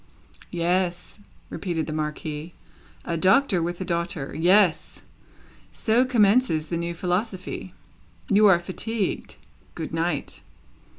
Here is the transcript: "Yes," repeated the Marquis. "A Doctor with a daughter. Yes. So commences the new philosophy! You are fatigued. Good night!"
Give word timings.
"Yes," 0.49 1.19
repeated 1.51 1.85
the 1.85 1.93
Marquis. 1.93 2.55
"A 3.05 3.17
Doctor 3.17 3.61
with 3.61 3.79
a 3.79 3.85
daughter. 3.85 4.35
Yes. 4.35 5.03
So 5.71 6.05
commences 6.05 6.69
the 6.69 6.77
new 6.77 6.95
philosophy! 6.95 7.75
You 8.27 8.47
are 8.47 8.59
fatigued. 8.59 9.35
Good 9.75 9.93
night!" 9.93 10.41